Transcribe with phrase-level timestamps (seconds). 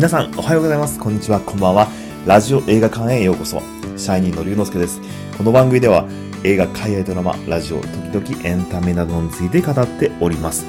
[0.00, 0.98] 皆さん、おはようございます。
[0.98, 1.86] こんにちは、こんばんは。
[2.24, 3.60] ラジオ映画館へようこそ。
[3.98, 4.98] シャイニーの龍之介です。
[5.36, 6.08] この番組では、
[6.42, 10.64] 映画、海外ドラマ、ラジオ、時々エンタメなどについて語っております。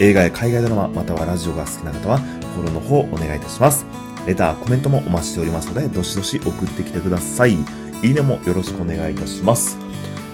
[0.00, 3.86] 映画や海外ドラマ、またはラジオが好きな方は、フォローの方お願いいたします。
[4.26, 7.54] レター、コメントもお待ちしておりますので、どしどし送ってきてください。
[7.54, 7.56] い
[8.02, 9.78] いねもよろしくお願いいたします。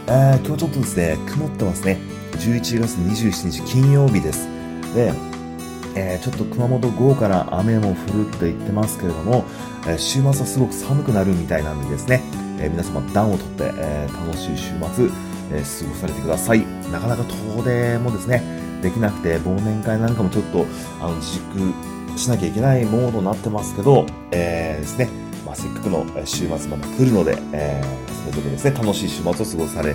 [0.09, 2.01] えー、今日ちょっとですね、曇ってますね。
[2.32, 4.48] 11月27日金曜日です。
[4.96, 5.30] で、
[5.95, 9.45] えー、ちょっと熊本午後から雨も降ると言ってますけれども、
[9.87, 12.23] えー、週末はすごく寒くなるみたいなんでですね、
[12.59, 15.09] えー、皆様暖をとって、え楽しい週末、
[15.53, 16.65] え過ごされてください。
[16.93, 18.43] なかなか遠出もですね、
[18.83, 20.67] できなくて忘年会なんかもちょっと
[21.01, 25.09] あの自粛しなきゃいけないモードになってますけど、えですね、
[25.45, 27.83] まあ、せっかくの週末まで来るので、え
[28.20, 29.95] それぞれですね、楽しい週末を過ごされ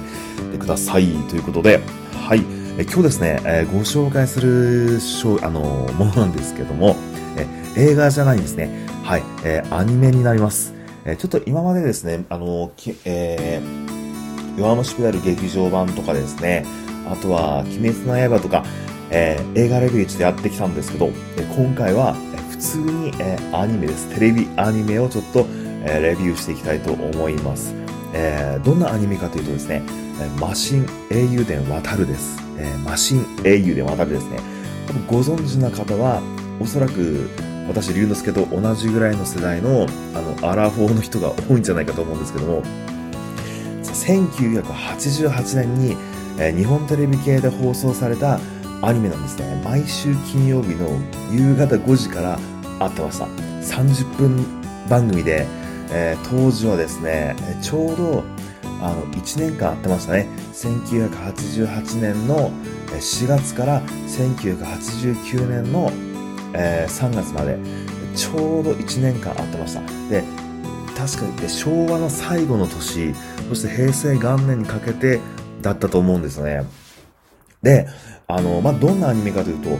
[0.51, 1.81] てくださいということで、
[2.27, 2.54] はい。
[2.77, 4.99] え今日ですね、えご紹介する
[5.41, 5.61] あの
[5.93, 6.97] ものなんですけども、
[7.37, 7.47] え
[7.91, 8.85] 映画じゃないんですね。
[9.01, 10.73] はい、えー、アニメになります。
[11.05, 12.73] えちょっと今までですね、あの、
[13.05, 16.65] えー、弱虫ペダル劇場版とかですね、
[17.09, 18.65] あとは、鬼滅の刃とか、
[19.09, 24.13] え、映画レビューでやってきたんですけど、え今回は、え普通に、えアニメです。
[24.15, 25.45] テレビアニメをちょっと、
[25.85, 27.73] えレビューしていきたいと思います。
[28.11, 29.81] えどんなアニメかというとですね、
[30.41, 32.44] マシン英雄伝渡るです。
[32.57, 34.39] えー、マシン英雄で渡るですね。
[35.07, 36.21] ご存知な方は、
[36.59, 37.29] おそらく
[37.67, 42.63] 私、龍之介と同じぐらいの世代の、あの、アラフォーの人が多いんじゃないかと思うんですけども、
[43.83, 45.97] 1988年に、
[46.37, 48.39] えー、日本テレビ系で放送された
[48.81, 49.61] アニメなんですね。
[49.63, 50.87] 毎週金曜日の
[51.31, 52.39] 夕方5時から
[52.79, 53.25] 会ってました。
[53.25, 54.45] 30分
[54.89, 55.47] 番組で、
[55.89, 58.23] えー、当時はですね、ちょうど
[58.81, 60.27] あの1年間会ってましたね。
[60.53, 62.51] 1988年の
[62.87, 65.91] 4月から1989年の、
[66.53, 67.57] えー、3月まで
[68.15, 69.81] ちょうど1年間会ってました。
[70.09, 70.23] で、
[70.95, 73.13] 確かに昭和の最後の年、
[73.49, 75.19] そして平成元年にかけて
[75.61, 76.63] だったと思うんですね。
[77.61, 77.87] で、
[78.27, 79.79] あの、まあ、どんなアニメかというと、もう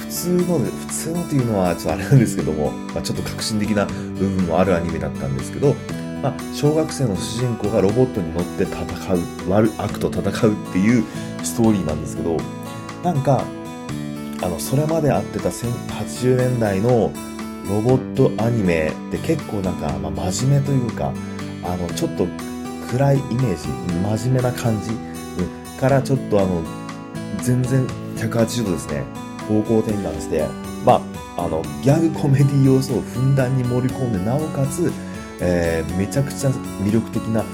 [0.00, 3.92] 普通の、普通のというのはちょっとあれなんですけども、まあ、ちょっと革新的な部
[4.28, 5.74] 分もあるアニメだったんですけど、
[6.22, 8.84] まあ、小学生の主人公がロボットに乗って戦
[9.14, 11.04] う悪悪と戦うっていう
[11.42, 12.36] ストーリーなんですけど
[13.02, 13.44] なんか
[14.42, 17.12] あのそれまであってた80年代の
[17.68, 21.12] ロボットアニメって結構なんか、まあ、真面目というか
[21.64, 22.26] あのちょっと
[22.90, 23.68] 暗いイメージ
[24.18, 26.62] 真面目な感じうんからちょっとあの
[27.42, 29.04] 全然180度ですね。
[29.46, 30.46] 方向転換して
[30.84, 31.00] ま
[31.36, 34.90] ああのギャグコメディ要素をふんだんに盛り込んでなおかつ
[35.40, 37.44] えー、めちゃくちゃ魅力的な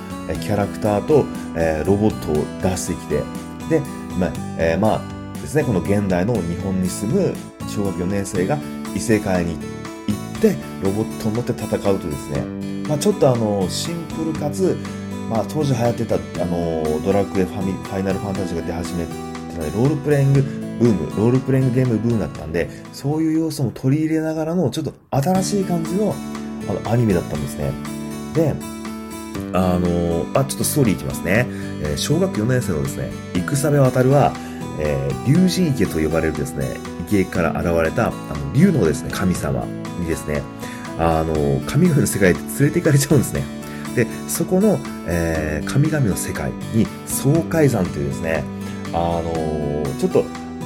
[0.41, 1.25] キャラクターと、
[1.57, 3.23] えー、ロボットを出してきて、
[3.69, 3.81] で、
[4.19, 7.35] まあ、えー、まあですね、この現代の日本に住む
[7.69, 8.59] 小学4年生が
[8.95, 9.59] 異世界に行
[10.39, 12.43] って、ロボットに乗って戦うとですね、
[12.89, 14.77] まあ、ちょっとあの、シンプルかつ、
[15.29, 19.23] まあ、当時流行ってた、あの、ドラクエファミ、ファイナルファンタジーが出始めてた
[19.77, 26.15] ロールプレイングブーム、ロールプレイングゲームブームだったんで、そういう要素も取り入れながらの、ちょっと新しい感じの
[26.69, 27.73] あのアニメだったんですね。
[28.35, 28.55] で、
[29.53, 31.47] あのあ、ちょっとストーリーいきますね。
[31.83, 34.33] えー、小学4年生のですね、戦部渡は、
[34.79, 36.77] えー、竜神池と呼ばれるですね、
[37.09, 39.65] 池から現れた、あの、竜のですね、神様
[40.01, 40.43] にですね、
[40.99, 43.45] あの、神々の世界で連れて行かれちゃうんですね。
[43.95, 48.45] で、そこの、えー、神々の世界に、爽快山というですね、
[48.95, 49.33] あの
[49.99, 50.25] ちょっと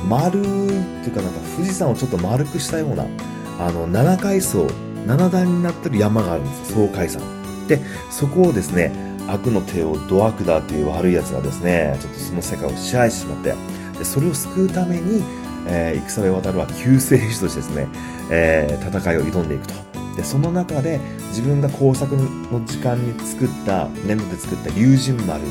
[0.09, 3.07] 丸いっていうかなんか富士山をちょっと丸くしたような、
[3.59, 4.69] あの、7階層
[5.06, 7.22] 7段になってる山があるんです爽快山。
[7.69, 7.81] で
[8.11, 8.93] そこをですね
[9.28, 13.55] 悪の手をドアクダーという悪い奴がですねちょっとその世界を支配してしまって
[13.99, 15.22] でそれを救うために、
[15.66, 17.89] えー、戦部渡るは救世主としてですね、
[18.31, 19.75] えー、戦いを挑んでいくと。
[20.16, 25.43] でその中で自分が工作の時間に作った粘土で作った龍神丸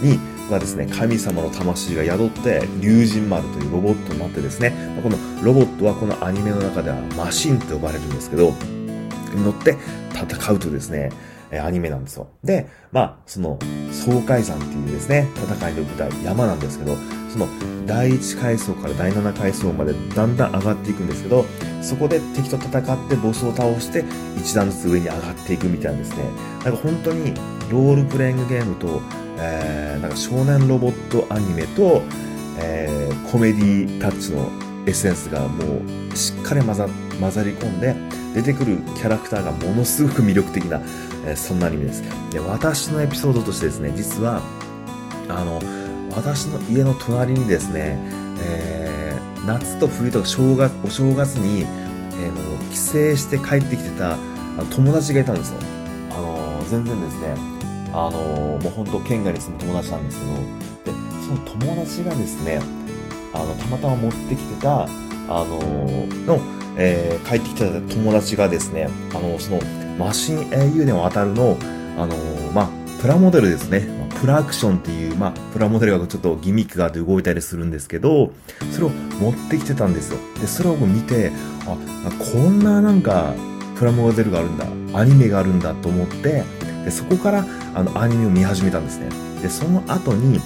[0.00, 4.72] にがですね、神様の魂が宿って、龍神丸というロボットになってですね、
[5.02, 8.54] このロボットはこのアニメの中ではマシンと呼ばれるんですけど、
[9.36, 9.76] 乗って
[10.12, 11.10] 戦うとですね、
[11.52, 12.28] アニメなんですよ。
[12.44, 13.58] で、まあ、その、
[13.90, 16.96] 爽快山っていうですね、戦いの舞台、山なんですけど、
[17.30, 17.48] その、
[17.86, 21.46] 第1階層から第7階層までだんだん上がっていくんですけど、
[21.80, 24.04] そこで敵と戦ってボスを倒して、
[24.36, 26.24] 一段ずつ上に上がっていくみたいなですね、
[26.64, 27.32] なんか本当に、
[27.70, 29.00] ロールプレイングゲームと、
[29.38, 32.02] えー、なんか少年ロボットアニメと、
[32.60, 34.50] えー、コメディタッチの
[34.86, 35.80] エッセンスがも
[36.12, 36.88] うしっかり混ざ
[37.20, 37.94] 混ざり込んで
[38.34, 40.80] 出てくるキャラクターがものすごく魅力的な、
[41.26, 44.42] えー、そんなアニメですで私のエピソードとしてですね実は
[45.28, 45.60] あの
[46.14, 47.98] 私の家の隣にですね、
[48.40, 54.14] えー、夏と冬とか正月お正月に、えー、の帰省して帰ってきてた
[54.58, 55.58] あの友達がいたんですよ。
[56.10, 57.34] あのー全然ですね、
[57.92, 62.60] あのーもう本当県外に住む友達なんですけど、で、その友達がですね、
[63.32, 64.88] あの、たまたま持ってきてた、
[65.28, 65.58] あの
[66.26, 66.40] の、
[66.76, 69.60] えー帰ってきた友達がですね、あのその、
[69.98, 71.56] マシン英雄伝渡るの、
[71.98, 72.68] あのーまあ、
[73.00, 73.98] プラモデルですね。
[74.20, 78.32] プラアクションっていう、まあ、プラモデルがちょっとギミックがあって動いたりするんですけど、
[78.72, 80.18] それを持ってきてたんですよ。
[80.40, 81.30] で、それを見て、
[81.66, 81.76] あ、
[82.32, 83.34] こんななんか、
[83.76, 84.66] プラモデルがあるんだ、
[84.98, 86.42] アニメがあるんだと思って、
[86.84, 89.08] でそこから、あの、アニメを見始めたんですね。
[89.40, 90.40] で、その後に、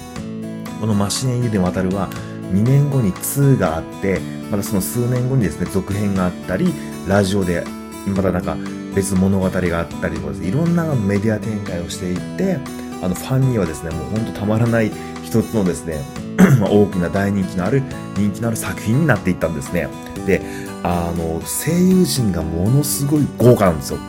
[0.79, 2.09] このマシン英雄伝渡るは、
[2.53, 4.19] 2年後に2があって、
[4.51, 6.73] またその数年後にですね、続編があったり、
[7.07, 7.63] ラジオで、
[8.07, 8.55] またなんか
[8.95, 12.59] 別物語があったりとかですね、いろんなメディア展開をしていって、
[13.01, 14.91] あの、ファンにはですね、もうほんとたまらない
[15.23, 15.99] 一つのですね、
[16.61, 17.81] 大きな大人気のある、
[18.15, 19.87] 人気のある作品になっていったんですね。
[20.27, 20.41] で、
[20.83, 23.99] あの、声優陣がものすごい豪華なんですよ。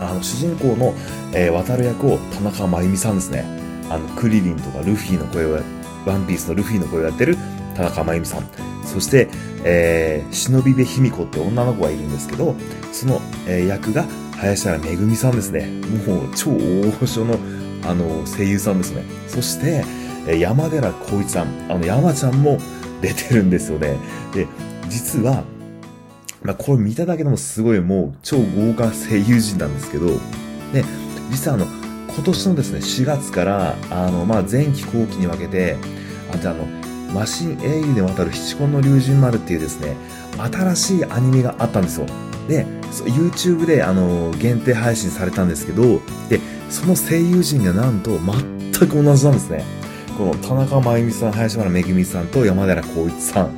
[0.00, 0.94] あの、主人公の、
[1.32, 3.44] えー渡る役を田中真由美さんですね。
[3.88, 5.60] あの、クリリンとかルフィの声を、
[6.06, 7.36] ワンピースのルフィの声をやってる
[7.80, 8.44] 田中真由美さん。
[8.84, 9.28] そして、
[9.64, 12.54] えー、忍び部卑弥呼って女の子がいるんですけど、
[12.92, 14.04] その、えー役が
[14.36, 15.66] 林原めぐみさんですね。
[16.06, 17.38] もう超大御所の、
[17.86, 19.04] あの、声優さんですね。
[19.28, 19.84] そして、
[20.26, 21.46] えー山寺宏一さん。
[21.70, 22.58] あの、山ちゃんも
[23.00, 23.96] 出てるんですよね。
[24.34, 24.46] で、
[24.88, 25.44] 実は、
[26.42, 30.06] まあ、これ見ただけでもすごいもう超豪華声優陣なんですけど、
[30.72, 30.84] で、
[31.30, 31.66] 実はあの、
[32.14, 35.76] 今年のですね、4月から、あの、まあ、前期後期に分けて、
[36.32, 36.79] あとあの、
[37.14, 39.96] マシン英雄で渡る七根の龍神丸っていうですね、
[40.38, 42.06] 新しいアニメがあったんですよ。
[42.48, 42.66] で、
[43.06, 49.64] YouTube であの、限定配信されたんですけど、で、その声優陣がなんと全く同じなんですね。
[50.16, 53.50] この田中真由美さん、林原めぐみさんと山寺宏一さん。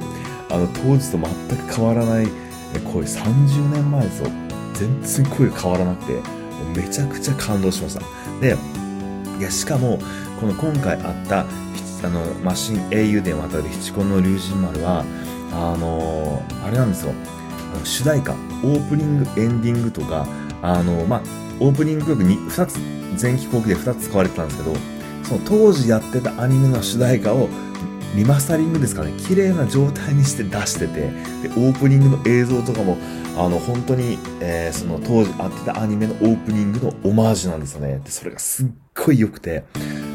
[0.50, 2.28] あの、当時と全く変わらない、
[2.74, 4.30] えこれ30年前ですよ。
[4.74, 6.20] 全然声変わらなくて、
[6.74, 8.00] めちゃくちゃ感動しました。
[8.40, 8.56] で、
[9.38, 9.98] いや、しかも、
[10.40, 11.46] この今回あった、
[12.02, 15.04] あの、マシン英雄伝を渡る七根の龍神丸は、
[15.52, 17.12] あのあれなんですよ。
[17.84, 20.26] 主題歌、オープニング、エンディングとか、
[20.62, 21.22] あの、まあ、
[21.60, 22.78] オープニング曲に2つ、
[23.20, 24.76] 前期後期で2つ使われてたんですけど、
[25.24, 27.48] その当時やってたアニメの主題歌を
[28.14, 31.10] リマスタリングですかね、綺麗な状態にして出してて、で、
[31.56, 32.98] オープニングの映像とかも、
[33.38, 38.00] あの、本当に、えーその当時あってたアニメのオープニングのオマージュなんですよね。
[38.04, 39.64] で、それがすっごい良くて、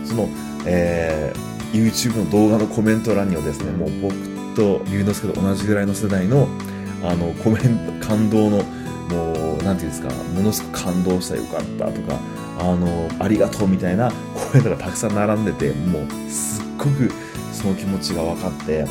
[0.06, 0.30] その、
[0.66, 4.16] えー YouTube の動画のコメント欄にはですね、もう僕
[4.56, 6.48] と龍之介と同じぐらいの世代の、
[7.04, 8.64] あの、コメント、感動の、
[9.10, 12.20] もう、なんていうんですか、ものすごく感動したよかったとか、
[12.60, 17.12] あの、ありがとうみたいなコメントがたくさん並んでて、もう、すっごく
[17.54, 18.86] その気持ちが分かって、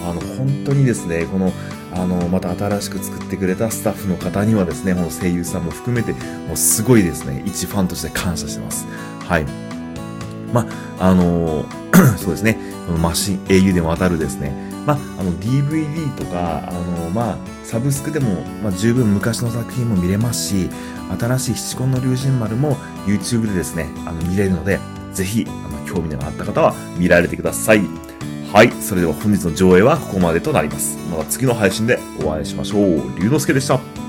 [0.00, 1.52] あの、本当にですね、この、
[1.92, 8.86] あの、また新しく作ってくれたスタッフの方にはですね、この声優さんも含めて、もうすごいですね、一ファンとして感謝してます。
[9.20, 9.68] はい。
[10.52, 10.66] ま
[10.98, 11.66] あ、あの
[12.18, 14.52] そうですね、このマシン、英雄でも渡るですね、
[14.86, 20.70] まあ、あの DVD とか、あのまあ、サブスクでも、まあ、十分昔の作品も見れますし、
[21.18, 24.78] 新しい七根の龍神丸も YouTube でですね、あの見れるので、
[25.12, 27.82] ぜひ、あの、興味のあった方は見られてください。
[28.52, 28.72] はい。
[28.80, 30.96] それでは本日の上映はここまでとなります。
[31.10, 33.18] また次の配信でお会いしましょう。
[33.18, 34.07] 龍之介でした。